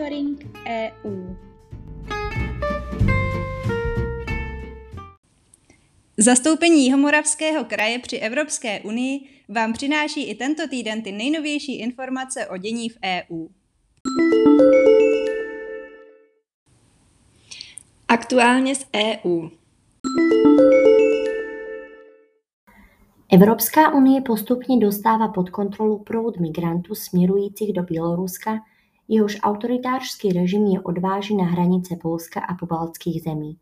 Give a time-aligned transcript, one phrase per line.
[0.00, 1.34] Monitoring EU.
[6.18, 12.56] Zastoupení Jihomoravského kraje při Evropské unii vám přináší i tento týden ty nejnovější informace o
[12.56, 13.46] dění v EU.
[18.08, 19.48] Aktuálně z EU.
[23.32, 28.60] Evropská unie postupně dostává pod kontrolu proud migrantů směrujících do Běloruska,
[29.12, 33.56] jehož autoritářský režim je odváží na hranice Polska a pobaltských zemí.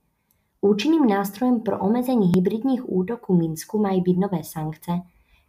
[0.61, 4.93] Účinným nástrojem pro omezení hybridních útoků Minsku mají být nové sankce,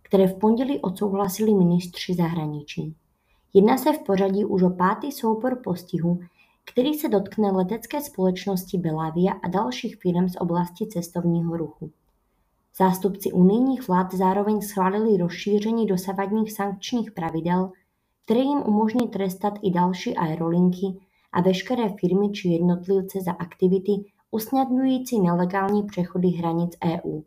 [0.01, 2.95] které v pondělí odsouhlasili ministři zahraničí.
[3.53, 6.19] Jedná se v pořadí už o pátý soubor postihu,
[6.65, 11.91] který se dotkne letecké společnosti Belavia a dalších firm z oblasti cestovního ruchu.
[12.77, 17.71] Zástupci unijních vlád zároveň schválili rozšíření dosavadních sankčních pravidel,
[18.29, 20.85] které jim umožní trestat i další aerolinky
[21.31, 23.91] a veškeré firmy či jednotlivce za aktivity
[24.31, 27.21] usnadňující nelegální přechody hranic EU.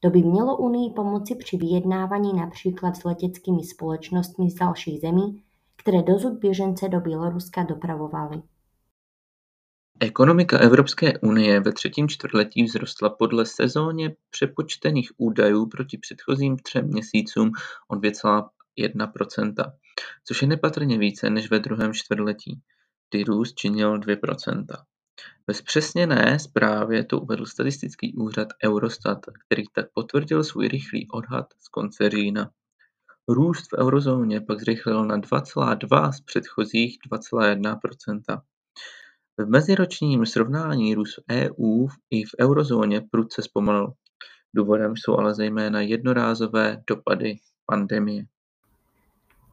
[0.00, 5.42] To by mělo Unii pomoci při vyjednávání například s leteckými společnostmi z dalších zemí,
[5.76, 8.42] které dosud běžence do Běloruska dopravovaly.
[10.00, 17.50] Ekonomika Evropské unie ve třetím čtvrtletí vzrostla podle sezónně přepočtených údajů proti předchozím třem měsícům
[17.88, 17.96] o
[18.78, 19.72] 2,1%,
[20.24, 22.60] což je nepatrně více než ve druhém čtvrtletí,
[23.10, 24.64] kdy růst činil 2%.
[25.46, 31.68] Ve zpřesněné zprávě to uvedl statistický úřad Eurostat, který tak potvrdil svůj rychlý odhad z
[31.68, 32.50] konce října.
[33.28, 38.42] Růst v eurozóně pak zrychlil na 2,2 z předchozích 2,1%
[39.38, 43.92] V meziročním srovnání růst v EU i v eurozóně prudce zpomalil.
[44.54, 48.24] Důvodem jsou ale zejména jednorázové dopady pandemie.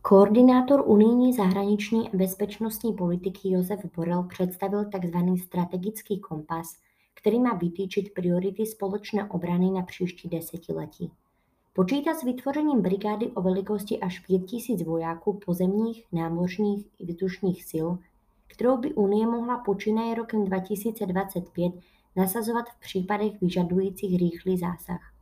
[0.06, 5.44] Koordinátor unijní zahraniční a bezpečnostní politiky Josef Borrell představil tzv.
[5.44, 6.68] strategický kompas,
[7.14, 11.12] který má vytýčit priority společné obrany na příští desetiletí.
[11.74, 17.88] Počítá s vytvořením brigády o velikosti až 5000 vojáků pozemních, námořních i vzdušních sil,
[18.48, 21.74] kterou by Unie mohla počínaje rokem 2025
[22.16, 25.14] nasazovat v případech vyžadujících rychlý zásah.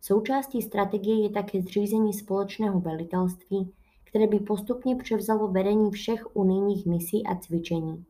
[0.00, 3.72] Součástí strategie je také zřízení společného velitelství,
[4.16, 8.04] které by postupně převzalo vedení všech unijních misí a cvičení.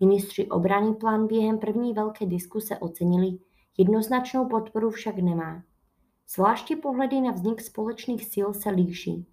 [0.00, 3.38] Ministři obrany plán během první velké diskuse ocenili,
[3.78, 5.62] jednoznačnou podporu však nemá.
[6.34, 9.26] Zvláště pohledy na vznik společných sil se líší.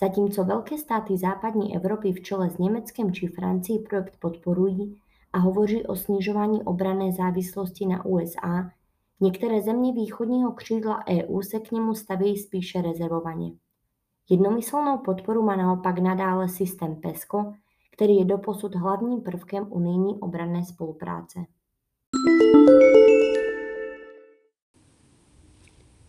[0.00, 5.00] Zatímco velké státy západní Evropy v čele s Německem či Francií projekt podporují
[5.32, 8.70] a hovoří o snižování obrané závislosti na USA,
[9.20, 13.52] některé země východního křídla EU se k němu stavějí spíše rezervovaně.
[14.30, 17.52] Jednomyslnou podporu má naopak nadále systém PESCO,
[17.92, 21.38] který je doposud hlavním prvkem unijní obranné spolupráce.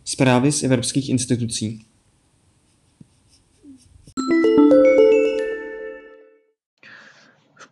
[0.06, 1.86] Zprávy z evropských institucí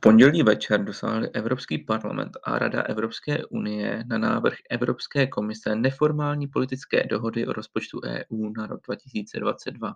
[0.07, 7.07] pondělí večer dosáhli Evropský parlament a Rada Evropské unie na návrh Evropské komise neformální politické
[7.07, 9.95] dohody o rozpočtu EU na rok 2022.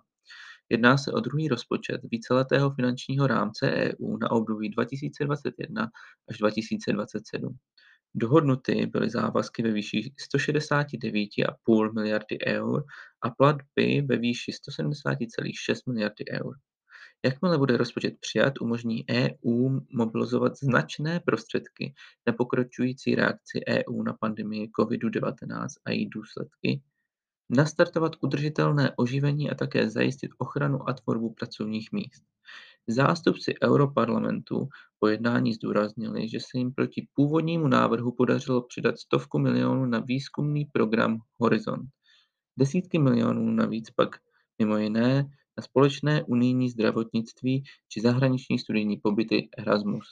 [0.68, 5.90] Jedná se o druhý rozpočet víceletého finančního rámce EU na období 2021
[6.28, 7.56] až 2027.
[8.14, 12.84] Dohodnuty byly závazky ve výši 169,5 miliardy eur
[13.22, 16.54] a platby ve výši 170,6 miliardy eur.
[17.24, 21.94] Jakmile bude rozpočet přijat, umožní EU mobilizovat značné prostředky
[22.26, 26.82] na pokračující reakci EU na pandemii COVID-19 a její důsledky,
[27.50, 32.22] nastartovat udržitelné oživení a také zajistit ochranu a tvorbu pracovních míst.
[32.88, 34.68] Zástupci Europarlamentu
[34.98, 40.64] po jednání zdůraznili, že se jim proti původnímu návrhu podařilo přidat stovku milionů na výzkumný
[40.64, 41.88] program Horizont.
[42.58, 44.16] Desítky milionů navíc pak
[44.58, 50.06] mimo jiné na společné unijní zdravotnictví či zahraniční studijní pobyty Erasmus.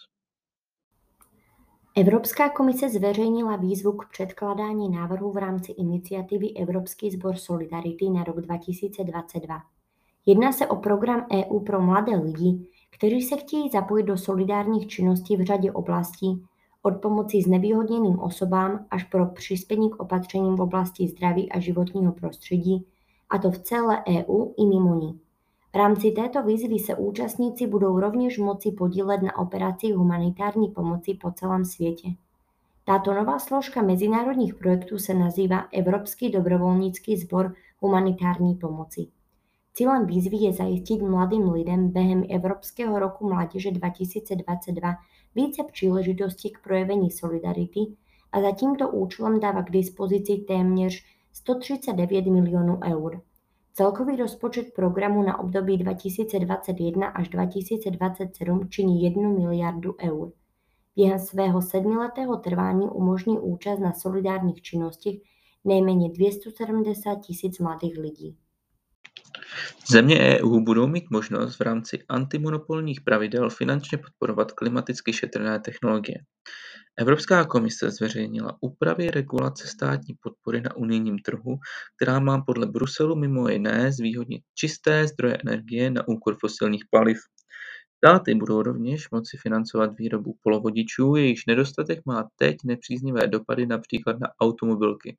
[1.96, 8.40] Evropská komise zveřejnila výzvu k předkládání návrhů v rámci iniciativy Evropský sbor Solidarity na rok
[8.40, 9.60] 2022.
[10.26, 15.37] Jedná se o program EU pro mladé lidi, kteří se chtějí zapojit do solidárních činností
[15.37, 16.44] v řadě oblastí,
[16.82, 22.87] od pomoci znevýhodněným osobám až pro přispění k opatřením v oblasti zdraví a životního prostředí,
[23.31, 25.20] a to v celé EU i mimo ní.
[25.72, 31.31] V rámci této výzvy se účastníci budou rovněž moci podílet na operacích humanitární pomoci po
[31.31, 32.08] celém světě.
[32.84, 39.06] Tato nová složka mezinárodních projektů se nazývá Evropský dobrovolnický sbor humanitární pomoci.
[39.75, 44.94] Cílem výzvy je zajistit mladým lidem během Evropského roku mládeže 2022
[45.34, 47.81] více příležitostí k projevení solidarity
[48.32, 53.20] a za tímto účelem dává k dispozici téměř 139 milionů eur.
[53.72, 60.32] Celkový rozpočet programu na období 2021 až 2027 činí 1 miliardu eur.
[60.96, 65.14] Během svého sedmiletého trvání umožní účast na solidárních činnostech
[65.64, 68.37] nejméně 270 tisíc mladých lidí.
[69.91, 76.17] Země EU budou mít možnost v rámci antimonopolních pravidel finančně podporovat klimaticky šetrné technologie.
[76.99, 81.59] Evropská komise zveřejnila úpravy regulace státní podpory na unijním trhu,
[81.97, 87.19] která má podle Bruselu mimo jiné zvýhodnit čisté zdroje energie na úkor fosilních paliv.
[87.97, 94.29] Státy budou rovněž moci financovat výrobu polovodičů, jejichž nedostatek má teď nepříznivé dopady například na
[94.41, 95.17] automobilky.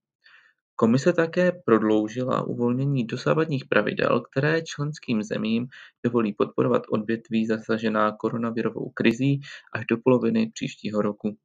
[0.82, 5.68] Komise také prodloužila uvolnění dosavadních pravidel, které členským zemím
[6.06, 9.42] dovolí podporovat odvětví zasažená koronavirovou krizí
[9.74, 11.36] až do poloviny příštího roku.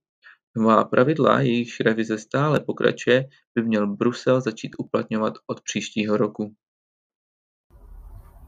[0.56, 3.24] Nová pravidla, jejichž revize stále pokračuje,
[3.54, 6.54] by měl Brusel začít uplatňovat od příštího roku.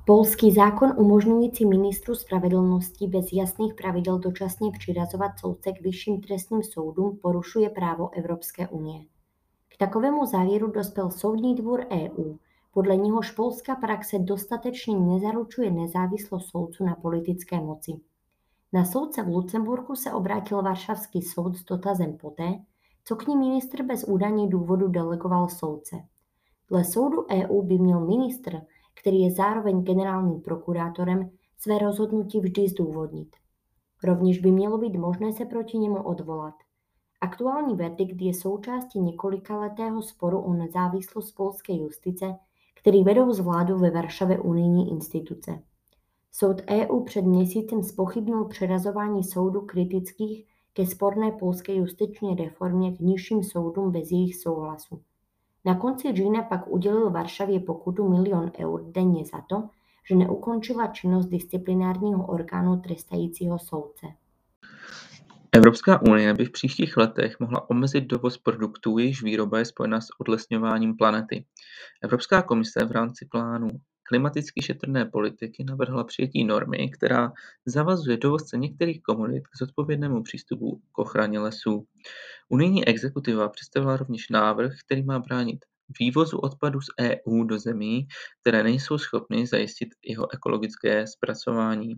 [0.06, 7.18] Polský zákon umožňující ministru spravedlnosti bez jasných pravidel dočasně přirazovat soudce k vyšším trestním soudům
[7.22, 9.17] porušuje právo Evropské unie.
[9.80, 12.36] Takovému závěru dospěl Soudní dvůr EU,
[12.72, 17.92] podle něhož polská praxe dostatečně nezaručuje nezávislost soudců na politické moci.
[18.72, 22.60] Na soudce v Lucemburku se obrátil Varšavský soud s dotazem poté,
[23.04, 25.96] co k ní ministr bez údajných důvodů delegoval soudce.
[26.70, 28.60] Dle soudu EU by měl ministr,
[29.00, 33.36] který je zároveň generálním prokurátorem, své rozhodnutí vždy zdůvodnit.
[34.04, 36.54] Rovněž by mělo být možné se proti němu odvolat.
[37.20, 42.36] Aktuální verdikt je součástí několikaletého sporu o nezávislost polské justice,
[42.74, 45.62] který vedou z vládu ve Varšavě unijní instituce.
[46.32, 53.42] Soud EU před měsícem zpochybnil přerazování soudu kritických ke sporné polské justiční reformě k nižším
[53.42, 55.02] soudům bez jejich souhlasu.
[55.64, 59.68] Na konci října pak udělil Varšavě pokutu milion eur denně za to,
[60.08, 64.06] že neukončila činnost disciplinárního orgánu trestajícího soudce.
[65.58, 70.06] Evropská unie by v příštích letech mohla omezit dovoz produktů, jejichž výroba je spojena s
[70.18, 71.44] odlesňováním planety.
[72.02, 73.68] Evropská komise v rámci plánu
[74.02, 77.32] klimaticky šetrné politiky navrhla přijetí normy, která
[77.66, 81.86] zavazuje dovozce některých komodit k zodpovědnému přístupu k ochraně lesů.
[82.48, 85.64] Unijní exekutiva představila rovněž návrh, který má bránit
[86.00, 88.06] vývozu odpadu z EU do zemí,
[88.40, 91.94] které nejsou schopny zajistit jeho ekologické zpracování.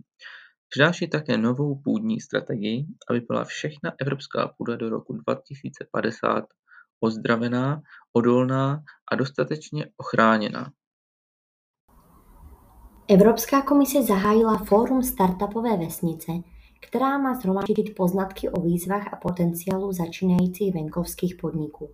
[0.73, 6.45] Přináší také novou půdní strategii, aby byla všechna evropská půda do roku 2050
[6.99, 7.81] ozdravená,
[8.13, 10.71] odolná a dostatečně ochráněná.
[13.07, 16.31] Evropská komise zahájila Fórum startupové vesnice,
[16.81, 21.89] která má shromáždit poznatky o výzvách a potenciálu začínajících venkovských podniků.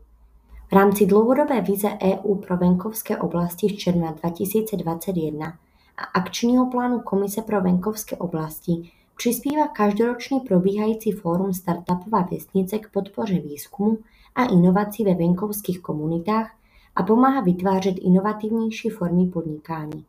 [0.69, 5.59] V rámci dlouhodobé vize EU pro venkovské oblasti z června 2021
[5.97, 13.39] a akčního plánu Komise pro venkovské oblasti přispívá každoročně probíhající fórum Startupová vesnice k podpoře
[13.39, 13.97] výzkumu
[14.35, 16.51] a inovací ve venkovských komunitách
[16.95, 20.05] a pomáhá vytvářet inovativnější formy podnikání.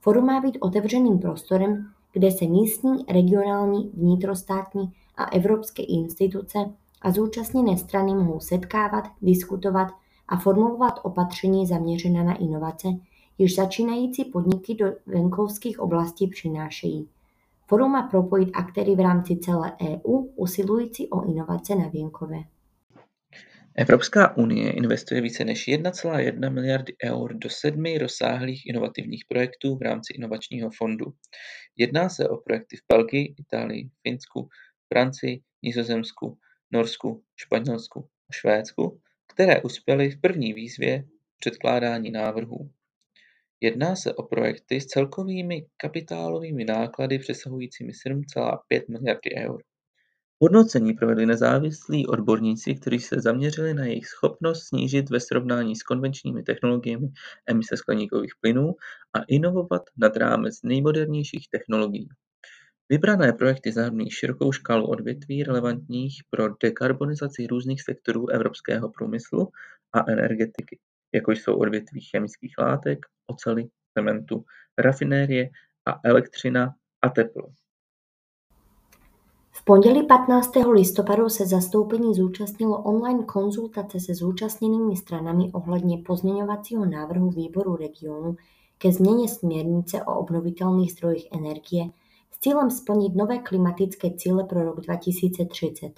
[0.00, 6.58] Fórum má být otevřeným prostorem, kde se místní, regionální, vnitrostátní a evropské instituce
[7.02, 9.88] a zúčastněné strany mohou setkávat, diskutovat
[10.28, 12.88] a formulovat opatření zaměřená na inovace,
[13.40, 17.08] jež začínající podniky do venkovských oblastí přinášejí.
[17.66, 22.38] Forum má propojit aktéry v rámci celé EU usilující o inovace na venkově.
[23.74, 30.12] Evropská unie investuje více než 1,1 miliardy eur do sedmi rozsáhlých inovativních projektů v rámci
[30.12, 31.06] inovačního fondu.
[31.76, 34.48] Jedná se o projekty v Belgii, Itálii, Finsku,
[34.92, 36.38] Francii, Nizozemsku,
[36.70, 39.00] Norsku, Španělsku a Švédsku,
[39.32, 41.04] které uspěly v první výzvě
[41.38, 42.70] předkládání návrhů.
[43.62, 49.62] Jedná se o projekty s celkovými kapitálovými náklady přesahujícími 7,5 miliardy eur.
[50.42, 56.42] Hodnocení provedli nezávislí odborníci, kteří se zaměřili na jejich schopnost snížit ve srovnání s konvenčními
[56.42, 57.08] technologiemi
[57.46, 58.74] emise skleníkových plynů
[59.14, 62.08] a inovovat nad rámec nejmodernějších technologií.
[62.88, 69.48] Vybrané projekty zahrnují širokou škálu odvětví relevantních pro dekarbonizaci různých sektorů evropského průmyslu
[69.92, 70.78] a energetiky,
[71.14, 74.44] jako jsou odvětví chemických látek, oceli, cementu,
[74.78, 75.50] rafinérie
[75.86, 77.48] a elektřina a teplo.
[79.52, 80.50] V pondělí 15.
[80.70, 88.36] listopadu se zastoupení zúčastnilo online konzultace se zúčastněnými stranami ohledně pozměňovacího návrhu výboru regionu
[88.78, 91.84] ke změně směrnice o obnovitelných zdrojích energie
[92.30, 95.92] s cílem splnit nové klimatické cíle pro rok 2030.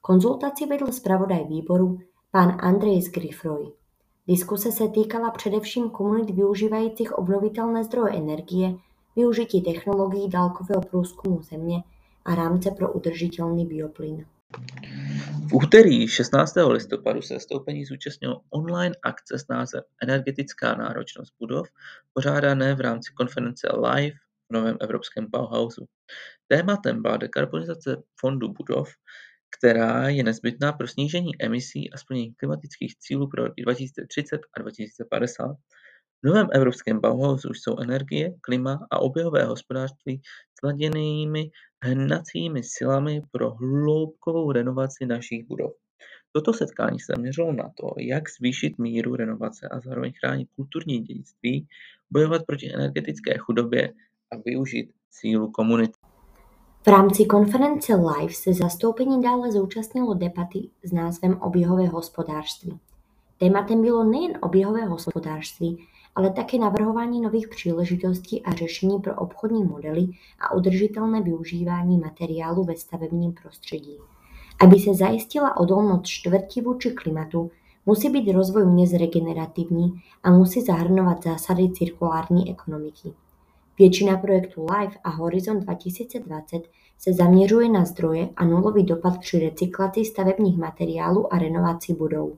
[0.00, 1.98] Konzultaci vedl zpravodaj výboru
[2.30, 3.79] pán Andrej Zgrifroj.
[4.28, 8.74] Diskuse se týkala především komunit využívajících obnovitelné zdroje energie,
[9.16, 11.82] využití technologií dálkového průzkumu země
[12.24, 14.26] a rámce pro udržitelný bioplyn.
[15.48, 16.54] V úterý 16.
[16.68, 21.68] listopadu se zastoupení zúčastnilo online akce s názvem Energetická náročnost budov,
[22.12, 24.16] pořádané v rámci konference Live
[24.50, 25.86] v novém evropském Bauhausu.
[26.48, 28.88] Tématem byla dekarbonizace fondu budov,
[29.58, 35.56] která je nezbytná pro snížení emisí a splnění klimatických cílů pro roky 2030 a 2050.
[36.22, 40.20] V novém evropském Bauhausu jsou energie, klima a oběhové hospodářství
[40.60, 41.50] sladěnými
[41.84, 45.72] hnacími silami pro hloubkovou renovaci našich budov.
[46.32, 51.66] Toto setkání se zaměřilo na to, jak zvýšit míru renovace a zároveň chránit kulturní dědictví,
[52.10, 53.92] bojovat proti energetické chudobě
[54.32, 55.99] a využít sílu komunity.
[56.82, 62.78] V rámci konference Live se zastoupení dále zúčastnilo debaty s názvem Oběhové hospodářství.
[63.38, 70.08] Tématem bylo nejen oběhové hospodářství, ale také navrhování nových příležitostí a řešení pro obchodní modely
[70.40, 73.96] a udržitelné využívání materiálu ve stavebním prostředí.
[74.60, 77.50] Aby se zajistila odolnost čtvrti vůči klimatu,
[77.86, 83.12] musí být rozvoj měst regenerativní a musí zahrnovat zásady cirkulární ekonomiky.
[83.80, 86.62] Většina projektů LIFE a Horizon 2020
[86.98, 92.30] se zaměřuje na zdroje a nulový dopad při recyklaci stavebních materiálů a renovaci budov.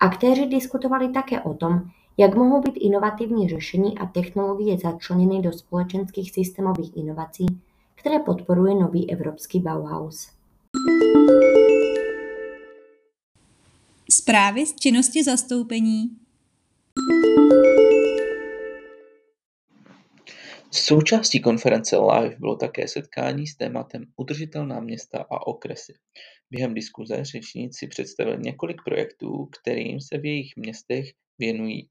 [0.00, 1.82] Aktéři diskutovali také o tom,
[2.16, 7.46] jak mohou být inovativní řešení a technologie začleněny do společenských systémových inovací,
[7.94, 10.28] které podporuje nový evropský Bauhaus.
[14.10, 16.21] Zprávy z činnosti zastoupení
[20.74, 25.94] Součástí konference Live bylo také setkání s tématem Udržitelná města a okresy.
[26.50, 31.04] Během diskuze řečníci představili několik projektů, kterým se v jejich městech
[31.38, 31.88] věnují,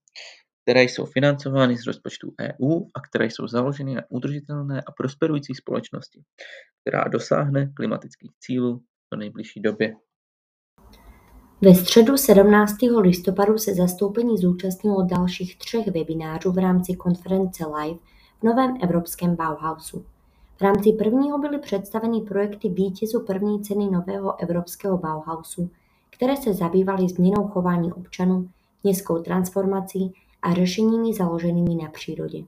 [0.63, 6.21] které jsou financovány z rozpočtu EU a které jsou založeny na udržitelné a prosperující společnosti,
[6.81, 8.81] která dosáhne klimatických cílů
[9.13, 9.95] v nejbližší době.
[11.61, 12.75] Ve středu 17.
[13.01, 17.99] listopadu se zastoupení zúčastnilo dalších třech webinářů v rámci konference Live
[18.43, 20.05] novém evropském Bauhausu.
[20.57, 25.69] V rámci prvního byly představeny projekty vítězů první ceny nového evropského Bauhausu,
[26.09, 28.49] které se zabývaly změnou chování občanů,
[28.83, 32.43] městskou transformací a řešeními založenými na přírodě.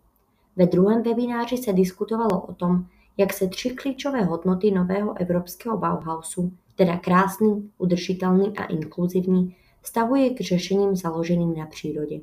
[0.56, 2.86] Ve druhém webináři se diskutovalo o tom,
[3.18, 10.42] jak se tři klíčové hodnoty nového evropského Bauhausu, teda krásný, udržitelný a inkluzivní, stavuje k
[10.42, 12.20] řešením založeným na přírodě.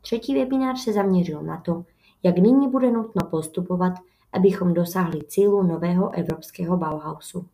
[0.00, 1.84] Třetí webinář se zaměřil na to,
[2.22, 3.92] jak nyní bude nutno postupovat,
[4.32, 7.46] abychom dosáhli cílu nového evropského Bauhausu.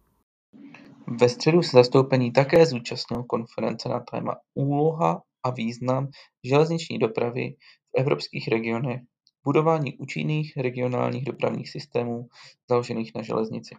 [1.20, 6.08] Ve středu se zastoupení také zúčastnil konference na téma Úloha a význam
[6.44, 7.54] železniční dopravy
[7.96, 9.00] v evropských regionech,
[9.44, 12.28] budování účinných regionálních dopravních systémů
[12.70, 13.74] založených na železnici.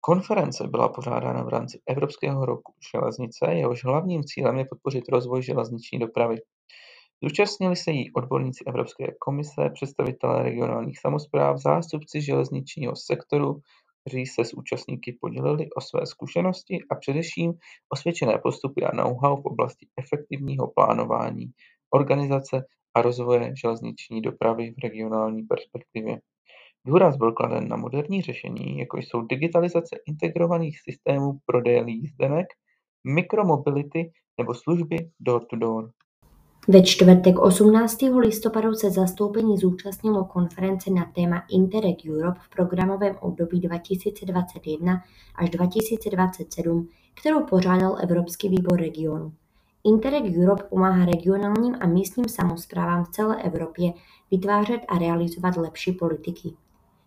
[0.00, 5.98] Konference byla pořádána v rámci Evropského roku železnice, jehož hlavním cílem je podpořit rozvoj železniční
[5.98, 6.36] dopravy.
[7.24, 13.60] Zúčastnili se jí odborníci Evropské komise, představitelé regionálních samospráv, zástupci železničního sektoru,
[14.00, 17.52] kteří se s účastníky podělili o své zkušenosti a především
[17.88, 21.46] osvědčené postupy a know-how v oblasti efektivního plánování,
[21.94, 22.64] organizace
[22.94, 26.20] a rozvoje železniční dopravy v regionální perspektivě.
[26.86, 32.46] Důraz byl kladen na moderní řešení, jako jsou digitalizace integrovaných systémů prodeje lízdenek,
[33.06, 35.90] mikromobility nebo služby door-to-door.
[36.68, 38.02] Ve čtvrtek 18.
[38.02, 45.02] listopadu se zastoupení zúčastnilo konference na téma Interreg Europe v programovém období 2021
[45.34, 46.88] až 2027,
[47.20, 49.32] kterou pořádal Evropský výbor regionu.
[49.84, 53.92] Interreg Europe pomáhá regionálním a místním samosprávám v celé Evropě
[54.30, 56.52] vytvářet a realizovat lepší politiky.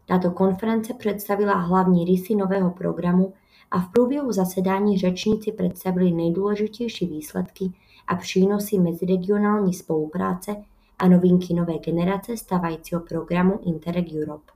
[0.08, 3.34] Tato konference představila hlavní rysy nového programu
[3.72, 7.72] a v průběhu zasedání řečníci představili nejdůležitější výsledky
[8.08, 10.56] a přínosy meziregionální spolupráce
[11.00, 14.52] a novinky nové generace stávajícího programu Interreg Europe.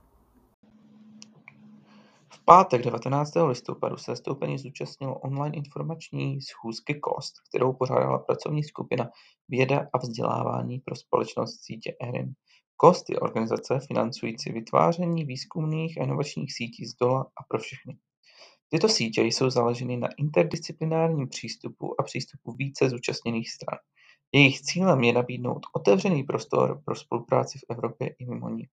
[2.32, 3.32] V pátek 19.
[3.46, 9.10] listopadu se zastoupení zúčastnilo online informační schůzky KOST, kterou pořádala pracovní skupina
[9.48, 12.32] Věda a vzdělávání pro společnost sítě ERIN.
[12.76, 17.98] KOST je organizace financující vytváření výzkumných a inovačních sítí z dola a pro všechny.
[18.72, 23.78] Tyto sítě jsou založeny na interdisciplinárním přístupu a přístupu více zúčastněných stran.
[24.32, 28.68] Jejich cílem je nabídnout otevřený prostor pro spolupráci v Evropě i mimo ní.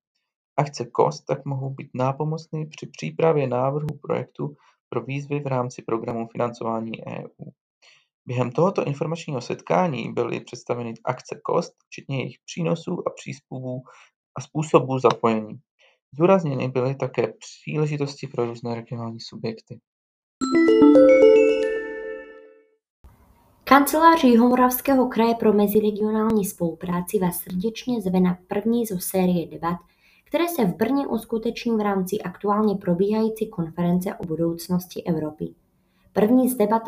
[0.58, 4.56] Akce COST tak mohou být nápomocny při přípravě návrhu projektu
[4.90, 7.52] pro výzvy v rámci programu financování EU.
[8.26, 13.82] Během tohoto informačního setkání byly představeny akce COST, včetně jejich přínosů a příspěvů
[14.38, 15.60] a způsobů zapojení.
[16.14, 19.80] Zdůrazněny byly také příležitosti pro různé regionální subjekty.
[23.64, 29.78] Kancelář Jihomoravského kraje pro meziregionální spolupráci vás srdečně zve na první zo série debat,
[30.24, 35.56] které se v Brně uskuteční v rámci aktuálně probíhající konference o budoucnosti Evropy.
[36.14, 36.82] První z debat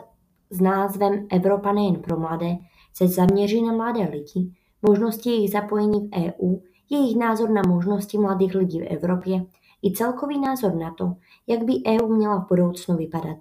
[0.50, 2.58] s názvem Evropa nejen pro mladé
[2.94, 6.60] se zaměří na mladé lidi, možnosti jejich zapojení v EU,
[6.90, 9.46] jejich názor na možnosti mladých lidí v Evropě
[9.84, 11.14] i celkový názor na to,
[11.48, 13.38] jak by EU měla v budoucnu vypadat.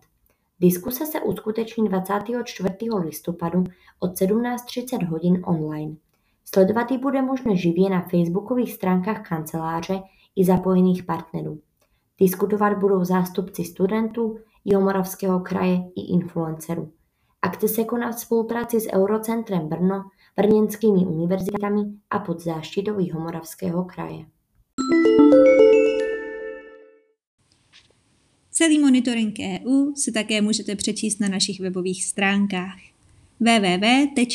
[0.61, 2.75] Diskuse se uskuteční 24.
[2.99, 3.65] listopadu
[4.01, 5.97] od 17.30 hodin online.
[6.45, 10.03] Sledovat ji bude možné živě na facebookových stránkách kanceláře
[10.37, 11.61] i zapojených partnerů.
[12.21, 16.93] Diskutovat budou zástupci studentů Jihomoravského kraje i influencerů.
[17.43, 20.05] Akce se koná v spolupráci s Eurocentrem Brno,
[20.39, 21.81] brněnskými univerzitami
[22.11, 24.25] a pod záštitou Jihomoravského kraje.
[28.51, 32.79] Celý monitoring EU si také můžete přečíst na našich webových stránkách
[33.41, 34.27] www.kjmk.eu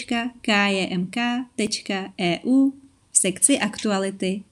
[3.12, 4.44] v sekci aktuality